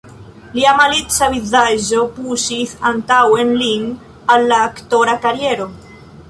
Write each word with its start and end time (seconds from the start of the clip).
Lia 0.53 0.69
malica 0.77 1.27
vizaĝo 1.33 2.05
puŝis 2.15 2.73
antaŭen 2.93 3.53
lin 3.61 3.85
al 4.37 4.49
la 4.53 4.59
aktora 4.71 5.17
kariero. 5.29 5.71